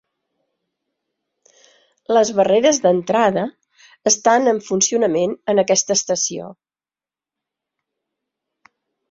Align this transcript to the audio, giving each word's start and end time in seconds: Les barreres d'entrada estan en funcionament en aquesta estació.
Les 2.17 2.31
barreres 2.39 2.79
d'entrada 2.85 3.43
estan 4.13 4.53
en 4.53 4.63
funcionament 4.69 5.37
en 5.55 5.63
aquesta 5.67 5.99
estació. 6.01 6.49